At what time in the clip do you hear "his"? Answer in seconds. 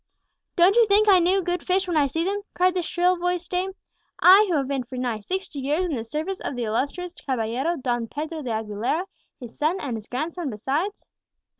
9.39-9.59, 9.95-10.07